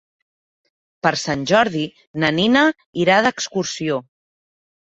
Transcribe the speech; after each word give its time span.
Per 1.07 1.11
Sant 1.23 1.43
Jordi 1.51 1.83
na 2.25 2.31
Nina 2.39 2.65
irà 3.05 3.19
d'excursió. 3.29 4.01